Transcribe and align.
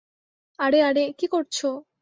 আরে, 0.59 0.79
আরে, 0.83 1.03
কী 1.19 1.25
করছো? 1.27 1.67